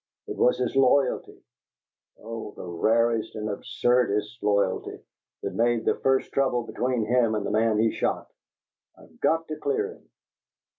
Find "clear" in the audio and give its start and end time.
9.57-9.91